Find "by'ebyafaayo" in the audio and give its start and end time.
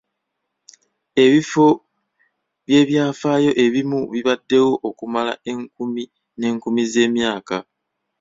2.65-3.51